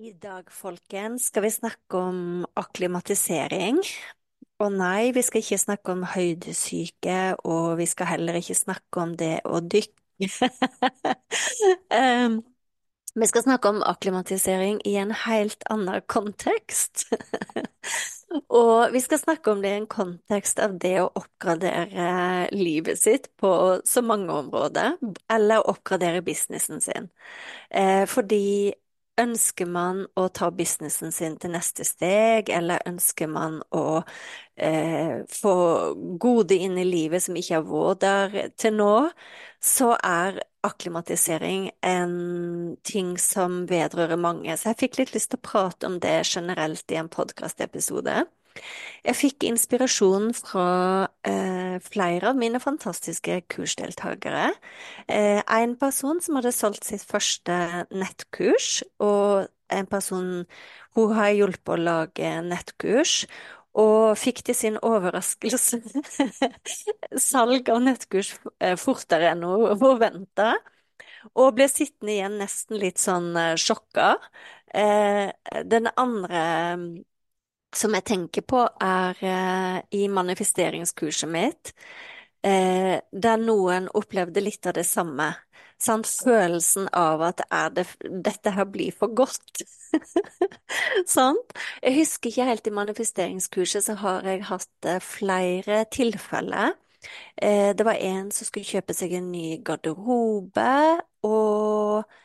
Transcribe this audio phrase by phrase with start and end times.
[0.00, 2.20] I dag, folkens, skal vi snakke om
[2.56, 3.82] akklimatisering.
[4.64, 9.12] Og nei, vi skal ikke snakke om høydesyke, og vi skal heller ikke snakke om
[9.20, 10.30] det å dykke.
[11.92, 12.40] um,
[13.20, 17.10] vi skal snakke om akklimatisering i en helt annen kontekst.
[18.62, 23.28] og vi skal snakke om det i en kontekst av det å oppgradere livet sitt
[23.36, 23.52] på
[23.84, 24.96] så mange områder,
[25.28, 27.12] eller oppgradere businessen sin.
[27.68, 28.72] Eh, fordi
[29.20, 34.00] Ønsker man å ta businessen sin til neste steg, eller ønsker man å
[34.56, 35.54] eh, få
[36.22, 38.94] gode inn i livet som ikke har vært der til nå,
[39.60, 42.16] så er akklimatisering en
[42.86, 44.56] ting som vedrører mange.
[44.56, 48.24] Så jeg fikk litt lyst til å prate om det generelt i en podkastepisode.
[49.04, 50.66] Jeg fikk inspirasjon fra
[51.26, 54.50] eh, flere av mine fantastiske kursdeltakere.
[55.08, 60.28] Eh, en person som hadde solgt sitt første nettkurs, og en person
[60.98, 63.24] hun har hjulpet å lage nettkurs.
[63.80, 65.78] Og fikk til sin overraskelse
[67.30, 70.56] salg av nettkurs eh, fortere enn hun forventa.
[71.38, 74.16] Og ble sittende igjen nesten litt sånn eh, sjokka.
[74.74, 75.30] Eh,
[75.70, 76.42] den andre
[77.76, 81.72] som jeg tenker på, er eh, i manifesteringskurset mitt,
[82.42, 85.30] eh, der noen opplevde litt av det samme.
[85.80, 86.08] Sant?
[86.20, 87.40] Følelsen av at
[87.76, 89.62] det, dette her blir for godt.
[91.14, 91.54] sant?
[91.80, 96.76] Jeg husker ikke helt i manifesteringskurset, så har jeg hatt eh, flere tilfeller.
[97.40, 100.74] Eh, det var en som skulle kjøpe seg en ny garderobe,
[101.24, 102.19] og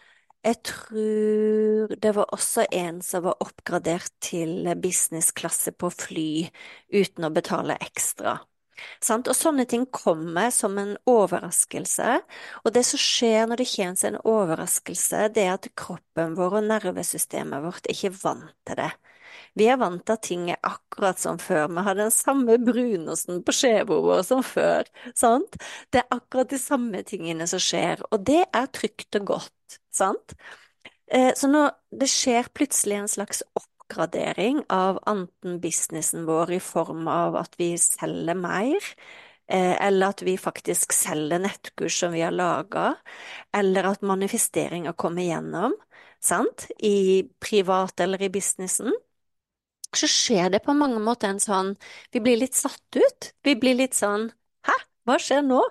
[0.46, 6.30] jeg tror det var også en som var oppgradert til businessklasse på fly
[6.94, 8.38] uten å betale ekstra.
[9.04, 9.30] Sant?
[9.32, 12.20] Og sånne ting kommer som en overraskelse,
[12.64, 16.70] og det som skjer når det kommer en overraskelse, det er at kroppen vår og
[16.70, 18.92] nervesystemet vårt er ikke vant til det.
[19.56, 23.40] Vi er vant til at ting er akkurat som før, vi har den samme brunosten
[23.46, 25.56] på skjeva som før, sant?
[25.96, 30.36] Det er akkurat de samme tingene som skjer, og det er trygt og godt sant?
[31.08, 37.08] Eh, så nå det skjer plutselig en slags oppgradering av enten businessen vår i form
[37.12, 38.92] av at vi selger mer,
[39.48, 42.96] eh, eller at vi faktisk selger nettkurs som vi har laga,
[43.56, 45.80] eller at manifesteringa kommer gjennom,
[46.20, 48.92] sant, i privat eller i businessen
[49.96, 51.76] så skjer det på mange måter en sånn
[52.14, 53.32] Vi blir litt satt ut.
[53.46, 54.30] Vi blir litt sånn
[54.66, 54.76] Hæ,
[55.06, 55.62] hva skjer nå?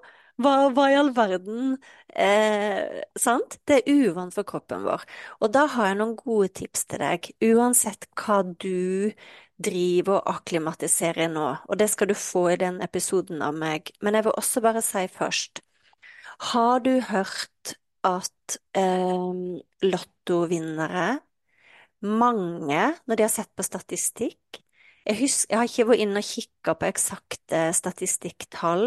[0.42, 1.76] Hva, hva, i all verden
[2.10, 3.58] eh, Sant?
[3.66, 5.04] Det er uvant for kroppen vår.
[5.40, 9.14] Og da har jeg noen gode tips til deg, uansett hva du
[9.62, 13.92] driver og akklimatiserer nå, og det skal du få i den episoden av meg.
[14.02, 15.62] Men jeg vil også bare si først,
[16.50, 21.20] har du hørt at eh, lottovinnere,
[22.06, 24.60] mange, når de har sett på statistikk,
[25.04, 28.86] jeg, husker, jeg har ikke vært inne og kikka på eksakte statistikktall,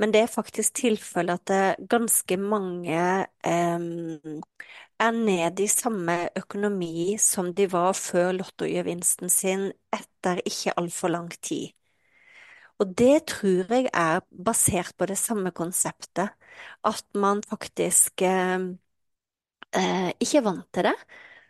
[0.00, 2.98] men det er faktisk tilfellet at det ganske mange
[3.48, 3.86] eh,
[5.00, 11.32] er nede i samme økonomi som de var før lottogevinsten sin etter ikke altfor lang
[11.40, 11.72] tid.
[12.82, 16.34] Og det tror jeg er basert på det samme konseptet,
[16.84, 18.58] at man faktisk eh,
[19.74, 20.96] eh ikke er vant til det.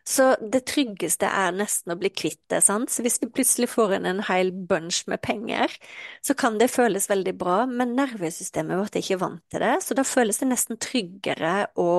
[0.05, 2.93] Så det tryggeste er nesten å bli kvitt det, sant.
[2.93, 5.73] Så hvis vi plutselig får inn en hel bunch med penger,
[6.25, 9.97] så kan det føles veldig bra, men nervesystemet vårt er ikke vant til det, så
[9.97, 11.93] da føles det nesten tryggere å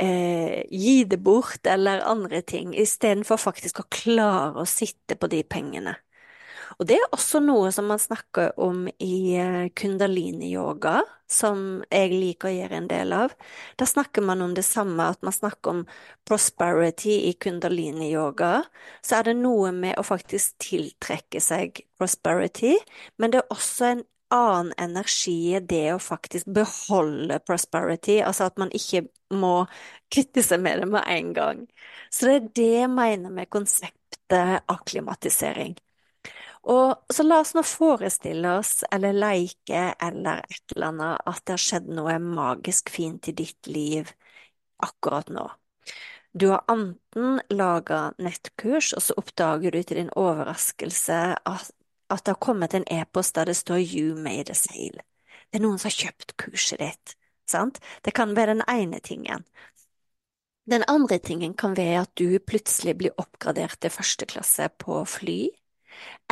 [0.00, 5.44] eh, gi det bort eller andre ting, istedenfor faktisk å klare å sitte på de
[5.44, 5.98] pengene.
[6.80, 12.48] Og det er også noe som man snakker om i eh, kundalini-yoga, som jeg liker
[12.48, 13.34] å gjøre en del av.
[13.76, 15.82] Da snakker man om det samme, at man snakker om
[16.24, 18.62] prosperity i kundalini-yoga.
[19.04, 22.72] Så er det noe med å faktisk tiltrekke seg prosperity,
[23.20, 24.02] men det er også en
[24.32, 29.04] annen energi i det å faktisk beholde prosperity, altså at man ikke
[29.36, 29.66] må
[30.08, 31.62] kvitte seg med det med en gang.
[32.08, 35.76] Så det er det jeg mener med konseptet akklimatisering.
[36.68, 41.56] Og så la oss nå forestille oss, eller leke, eller et eller annet, at det
[41.56, 44.12] har skjedd noe magisk fint i ditt liv
[44.84, 45.46] akkurat nå.
[46.32, 51.70] Du har enten laga nettkurs, og så oppdager du til din overraskelse at,
[52.10, 55.02] at det har kommet en e-post der det står You made a sale.
[55.50, 57.16] Det er noen som har kjøpt kurset ditt,
[57.50, 57.80] sant?
[58.04, 59.42] Det kan være den ene tingen.
[60.70, 65.48] Den andre tingen kan være at du plutselig blir oppgradert til første klasse på fly,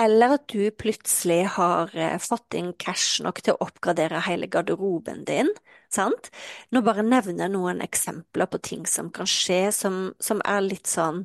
[0.00, 5.24] eller at du plutselig har eh, fått inn cash nok til å oppgradere hele garderoben
[5.28, 5.50] din,
[5.92, 6.30] sant?
[6.70, 10.90] Nå bare nevner jeg noen eksempler på ting som kan skje, som, som er litt
[10.90, 11.24] sånn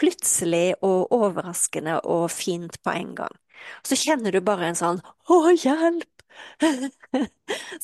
[0.00, 3.36] plutselig og overraskende og fint på en gang.
[3.86, 6.08] Så kjenner du bare en sånn å, hjelp!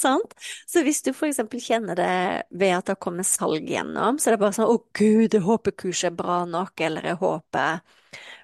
[0.02, 0.34] Sant?
[0.67, 2.14] Så hvis du for eksempel kjenner det
[2.50, 5.76] ved at det kommer salg gjennom, så er det bare sånn å gud, jeg håper
[5.79, 7.81] kurset er bra nok, eller jeg håper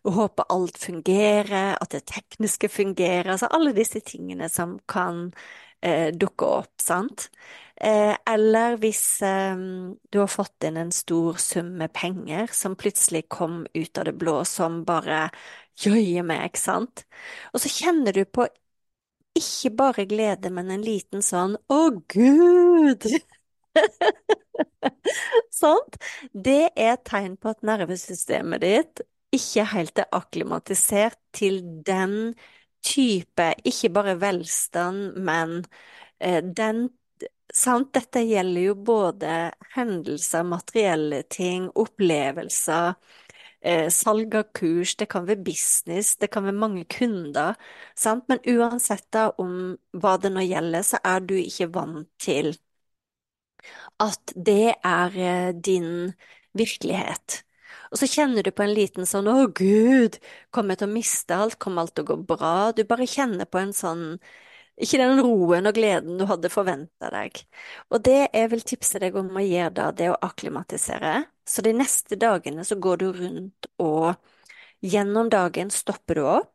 [0.04, 5.30] og håper alt fungerer, at det tekniske fungerer, altså alle disse tingene som kan
[5.80, 7.28] eh, dukke opp, sant.
[7.76, 9.56] Eh, eller hvis eh,
[10.12, 14.16] du har fått inn en stor sum med penger som plutselig kom ut av det
[14.20, 15.28] blå, som bare
[15.80, 17.06] jøye meg, sant.
[17.52, 18.46] Og så kjenner du på
[19.34, 21.80] ikke bare glede, men en liten sånn å
[22.12, 23.08] gud!
[25.50, 25.98] sånt.
[26.32, 29.02] Det er tegn på at nervesystemet ditt
[29.36, 32.34] ikke helt er akklimatisert til den
[32.84, 35.62] type, ikke bare velstand, men
[36.20, 36.88] eh, den
[37.54, 39.28] Sant, dette gjelder jo både
[39.76, 42.94] hendelser, materielle ting, opplevelser,
[43.62, 47.54] eh, salg av kurs, det kan være business, det kan være mange kunder,
[47.96, 52.54] sant, men uansett da om hva det nå gjelder, så er du ikke vant til
[54.00, 56.12] at det er eh, din
[56.54, 57.44] virkelighet.
[57.94, 60.16] Og så kjenner du på en liten sånn å gud,
[60.50, 62.72] kommer jeg til å miste alt, kommer alt til å gå bra?
[62.74, 64.16] Du bare kjenner på en sånn
[64.82, 67.38] ikke den roen og gleden du hadde forventa deg.
[67.94, 71.12] Og det jeg vil tipse deg om å gjøre da, det er å akklimatisere.
[71.46, 74.16] Så de neste dagene så går du rundt og
[74.82, 76.50] gjennom dagen stopper du opp.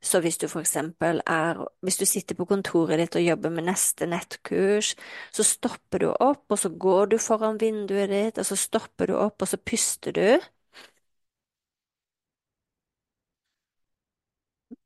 [0.00, 3.66] Så hvis du for eksempel er, hvis du sitter på kontoret ditt og jobber med
[3.68, 4.94] neste nettkurs,
[5.28, 9.18] så stopper du opp, og så går du foran vinduet ditt, og så stopper du
[9.20, 10.40] opp, og så puster du.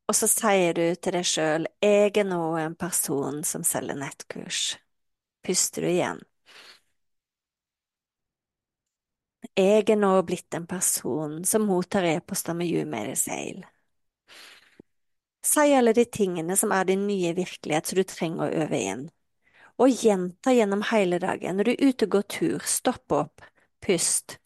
[0.09, 4.77] Og så sier du til deg sjøl, jeg er nå en person som selger nettkurs.
[5.45, 6.21] Puster du igjen.
[9.55, 13.65] Jeg er nå blitt en person som mottar e-poster med You Made a Sale.
[15.45, 19.05] Si alle de tingene som er din nye virkelighet som du trenger å øve inn,
[19.81, 21.59] og gjenta gjennom hele dagen.
[21.59, 23.45] Når du er ute og går tur, stopp opp,
[23.85, 24.39] pust.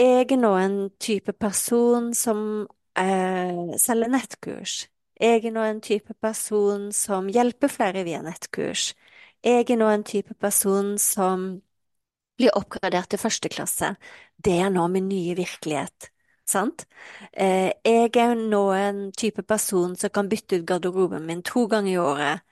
[0.00, 2.66] Jeg er nå en type person som
[2.98, 4.86] eh, selger nettkurs.
[5.20, 8.92] Jeg er nå en type person som hjelper flere via nettkurs.
[9.44, 11.62] Jeg er nå en type person som
[12.38, 13.94] blir oppgradert til første klasse.
[14.44, 16.10] Det er nå min nye virkelighet.
[16.48, 16.86] Sant?
[17.32, 21.92] Eh, jeg er nå en type person som kan bytte ut garderoben min to ganger
[21.92, 22.42] i året.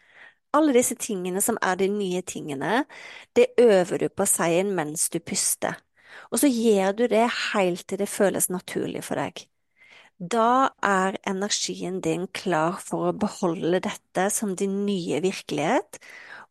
[0.54, 2.85] Alle disse tingene som er de nye tingene,
[3.37, 5.76] det øver du på seien mens du puster.
[6.30, 9.47] Og så gjør du det helt til det føles naturlig for deg.
[10.20, 15.96] Da er energien din klar for å beholde dette som din nye virkelighet,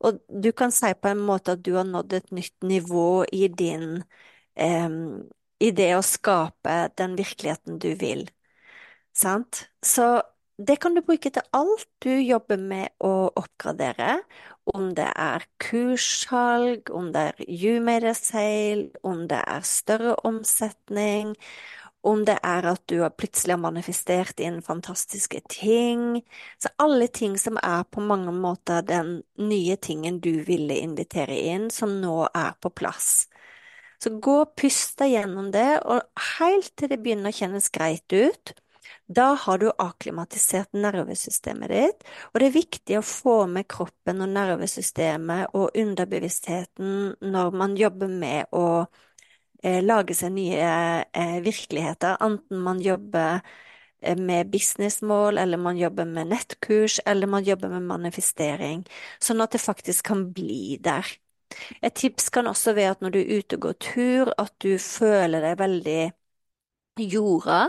[0.02, 3.46] og du kan si på en måte at du har nådd et nytt nivå i
[3.54, 4.02] din
[4.56, 4.90] eh,
[5.60, 8.26] i det å skape den virkeligheten du vil.
[9.14, 9.68] Sant?
[9.86, 10.22] Så
[10.58, 14.20] det kan du bruke til alt du jobber med å oppgradere,
[14.70, 20.16] om det er kurssalg, om det er you made a sale, om det er større
[20.28, 21.36] omsetning,
[22.08, 26.22] om det er at du plutselig har manifestert inn fantastiske ting.
[26.62, 31.68] Så alle ting som er på mange måter den nye tingen du ville invitere inn,
[31.74, 33.28] som nå er på plass.
[34.00, 38.16] Så gå og pust deg gjennom det, og helt til det begynner å kjennes greit
[38.16, 38.54] ut.
[39.10, 44.32] Da har du akklimatisert nervesystemet ditt, og det er viktig å få med kroppen og
[44.32, 48.86] nervesystemet og underbevisstheten når man jobber med å
[49.64, 50.60] lage seg nye
[51.14, 53.42] eh, virkeligheter, enten man jobber
[54.02, 58.86] eh, med businessmål, eller man jobber med nettkurs, eller man jobber med manifestering,
[59.24, 61.08] sånn at det faktisk kan bli der.
[61.84, 64.78] Et tips kan også være at når du er ute og går tur, at du
[64.80, 66.02] føler deg veldig
[67.00, 67.60] jorda.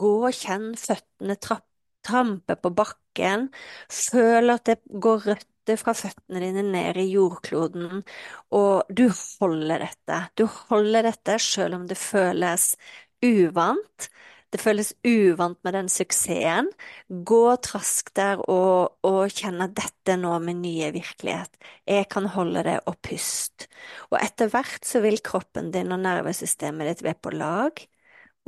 [0.00, 3.48] Gå og kjenn føttene trampe på bakken.
[3.90, 5.26] Føl at det går
[5.70, 8.02] røtter fra føttene dine ned i jordkloden,
[8.50, 9.08] og du
[9.40, 10.18] holder dette.
[10.36, 12.74] Du holder dette selv om det føles
[13.22, 14.08] uvant.
[14.50, 16.70] Det føles uvant med den suksessen.
[17.06, 21.54] Gå trask der og, og kjenn at dette nå min nye virkelighet.
[21.86, 23.68] Jeg kan holde det, og pust.
[24.10, 27.84] Og etter hvert så vil kroppen din og nervesystemet ditt være på lag,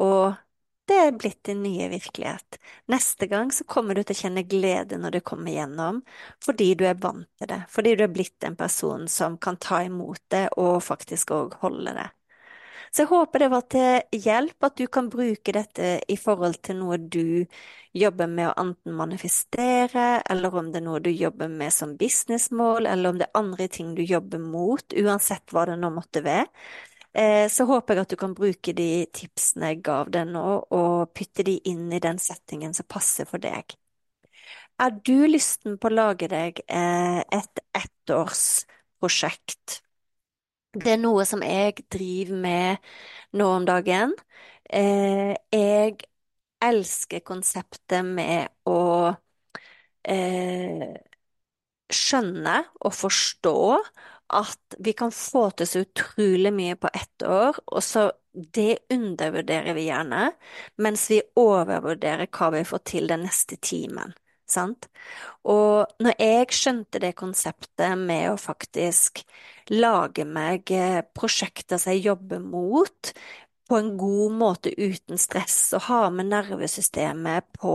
[0.02, 0.34] og
[0.90, 2.58] det er blitt din nye virkelighet.
[2.90, 6.00] Neste gang så kommer du til å kjenne glede når du kommer gjennom,
[6.44, 9.82] fordi du er vant til det, fordi du er blitt en person som kan ta
[9.86, 12.08] imot det og faktisk òg holde det.
[12.92, 16.76] Så jeg håper det var til hjelp at du kan bruke dette i forhold til
[16.82, 17.46] noe du
[17.96, 22.84] jobber med å enten manifestere, eller om det er noe du jobber med som businessmål,
[22.90, 26.44] eller om det er andre ting du jobber mot, uansett hva det nå måtte være.
[27.14, 31.10] Eh, så håper jeg at du kan bruke de tipsene jeg gav deg nå, og
[31.16, 33.76] putte de inn i den settingen som passer for deg.
[34.80, 39.80] Er du lysten på å lage deg eh, et ettårsprosjekt?
[40.72, 42.92] Det er noe som jeg driver med
[43.36, 44.14] nå om dagen.
[44.72, 45.98] Eh, jeg
[46.64, 48.78] elsker konseptet med å
[51.92, 52.54] skjønne
[52.86, 53.52] og forstå
[54.34, 59.76] at vi kan få til så utrolig mye på ett år, og så det undervurderer
[59.76, 60.30] vi gjerne,
[60.80, 64.14] mens vi overvurderer hva vi får til den neste timen.
[64.52, 64.88] Sant?
[65.48, 69.22] Og når jeg skjønte det konseptet med å faktisk
[69.72, 73.12] lage meg eh, prosjekter som jeg jobber mot,
[73.68, 77.74] på en god måte uten stress, og ha med nervesystemet på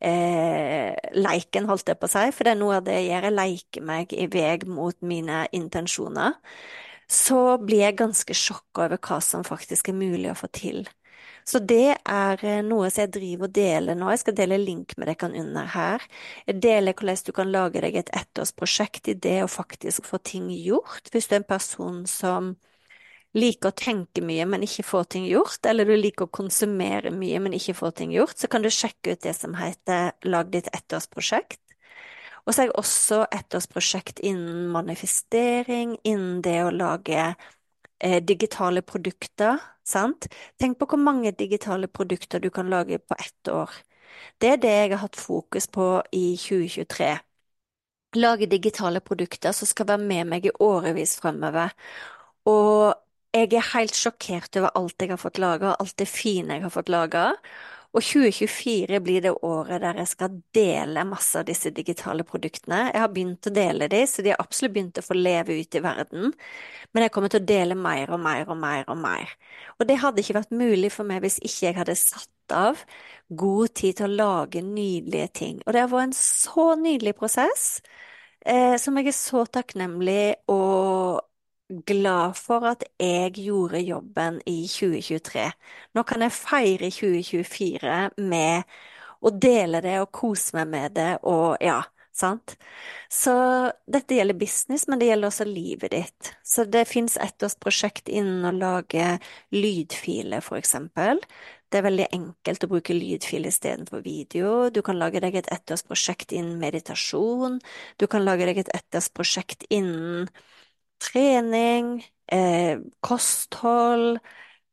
[0.00, 3.28] eh, leiken, holdt jeg på å si, for det er noe av det jeg gjør,
[3.28, 6.38] jeg leker meg i vei mot mine intensjoner,
[7.10, 10.84] så blir jeg ganske sjokka over hva som faktisk er mulig å få til.
[11.50, 14.10] Så det er eh, noe som jeg driver og deler nå.
[14.12, 16.04] Jeg skal dele link med dere under her.
[16.46, 20.50] Jeg deler hvordan du kan lage deg et ettårsprosjekt i det å faktisk få ting
[20.52, 21.10] gjort.
[21.10, 22.52] Hvis du er en person som
[23.36, 27.40] liker å tenke mye, men ikke får ting gjort, eller du liker å konsumere mye,
[27.42, 30.70] men ikke får ting gjort, så kan du sjekke ut det som heter Lag ditt
[30.74, 31.60] ettårsprosjekt.
[32.46, 37.20] Og så er jeg også ettårsprosjekt innen manifestering, innen det å lage
[38.00, 40.26] eh, digitale produkter, sant?
[40.58, 43.70] Tenk på hvor mange digitale produkter du kan lage på ett år.
[44.40, 47.12] Det er det jeg har hatt fokus på i 2023.
[48.18, 51.70] Lage digitale produkter som skal være med meg i årevis fremover.
[52.50, 52.94] Og
[53.40, 56.72] jeg er helt sjokkert over alt jeg har fått laga, alt det fine jeg har
[56.74, 57.28] fått laga.
[57.90, 62.84] Og 2024 blir det året der jeg skal dele masse av disse digitale produktene.
[62.92, 65.74] Jeg har begynt å dele de, så de har absolutt begynt å få leve ut
[65.74, 66.30] i verden.
[66.94, 69.32] Men jeg kommer til å dele mer og mer og mer og mer.
[69.78, 72.84] Og det hadde ikke vært mulig for meg hvis ikke jeg hadde satt av
[73.42, 75.58] god tid til å lage nydelige ting.
[75.66, 77.66] Og det har vært en så nydelig prosess,
[78.46, 81.26] eh, som jeg er så takknemlig og
[81.86, 85.46] glad for at jeg gjorde jobben i 2023.
[85.94, 88.00] Nå kan jeg feire 2024
[88.30, 88.76] med
[89.20, 91.80] å dele det og kose meg med det og ja,
[92.16, 92.56] sant?
[93.12, 93.34] Så
[93.90, 96.32] dette gjelder business, men det gjelder også livet ditt.
[96.42, 99.16] Så det fins ettårsprosjekt innen å lage
[99.54, 101.20] lydfiler, for eksempel.
[101.70, 104.70] Det er veldig enkelt å bruke lydfil istedenfor video.
[104.74, 107.60] Du kan lage deg et ettårsprosjekt innen meditasjon.
[108.00, 110.26] Du kan lage deg et ettårsprosjekt innen
[111.02, 112.00] trening,
[112.32, 114.20] eh, kosthold,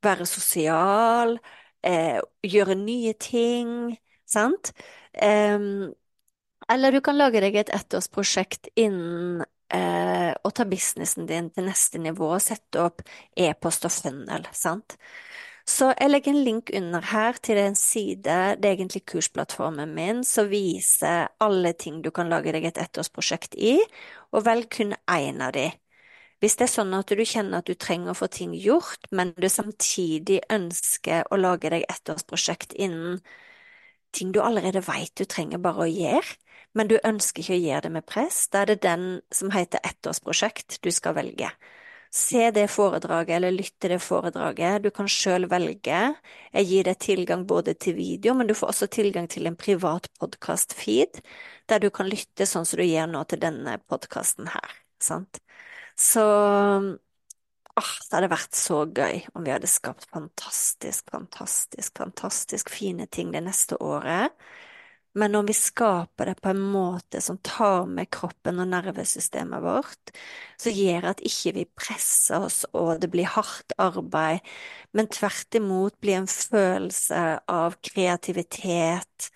[0.04, 1.38] være sosial,
[1.84, 4.74] eh, gjøre nye ting, sant?
[5.22, 5.94] Um,
[6.70, 9.44] eller du kan lage deg et ettårsprosjekt innen
[9.74, 13.04] eh, å ta businessen din til neste nivå og sette opp
[13.36, 14.98] e-post og funnel, sant?
[15.68, 20.22] Så jeg legger en link under her til en side, det er egentlig kursplattformen min,
[20.24, 23.76] som viser alle ting du kan lage deg et ettårsprosjekt i,
[24.32, 25.68] og velg kun én av de.
[26.40, 29.34] Hvis det er sånn at du kjenner at du trenger å få ting gjort, men
[29.38, 33.22] du samtidig ønsker å lage deg ettårsprosjekt innen
[34.14, 36.38] ting du allerede vet du trenger bare å gjøre,
[36.78, 39.82] men du ønsker ikke å gjøre det med press, da er det den som heter
[39.86, 41.50] ettårsprosjekt du skal velge.
[42.14, 46.00] Se det foredraget eller lytte det foredraget, du kan sjøl velge.
[46.54, 50.08] Jeg gir deg tilgang både til video, men du får også tilgang til en privat
[50.22, 51.20] podkast-feed,
[51.70, 55.42] der du kan lytte sånn som du gjør nå til denne podkasten her, sant.
[55.98, 56.24] Så
[57.78, 63.30] Åh, det hadde vært så gøy om vi hadde skapt fantastisk, fantastisk, fantastisk fine ting
[63.36, 64.34] det neste året.
[65.18, 70.12] Men når vi skaper det på en måte som tar med kroppen og nervesystemet vårt,
[70.62, 74.46] så gjør at ikke vi presser oss og det blir hardt arbeid,
[74.94, 79.30] men tvert imot blir en følelse av kreativitet,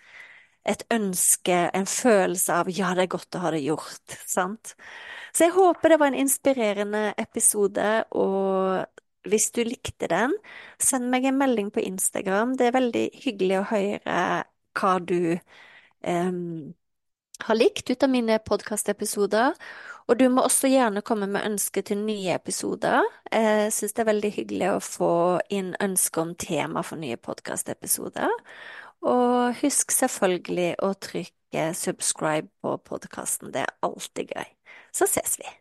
[0.67, 4.75] et ønske, en følelse av ja, det er godt å ha det gjort, sant?
[5.33, 10.33] Så jeg håper det var en inspirerende episode, og hvis du likte den,
[10.81, 12.55] send meg en melding på Instagram.
[12.57, 14.19] Det er veldig hyggelig å høre
[14.77, 15.37] hva du
[16.01, 16.73] um,
[17.45, 19.57] har likt ut av mine podkastepisoder.
[20.09, 23.05] Og du må også gjerne komme med ønske til nye episoder.
[23.31, 25.13] Jeg syns det er veldig hyggelig å få
[25.53, 28.33] inn ønske om tema for nye podkastepisoder.
[29.01, 34.53] Og husk selvfølgelig å trykke subscribe på podkasten, det er alltid gøy.
[34.93, 35.60] Så ses vi.